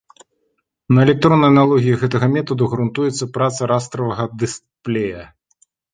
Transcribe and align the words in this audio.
На 0.97 1.01
электроннай 1.05 1.51
аналогіі 1.53 1.99
гэтага 2.03 2.27
метаду 2.37 2.69
грунтуецца 2.71 3.27
праца 3.35 3.61
растравага 3.73 4.23
дысплея. 4.45 5.23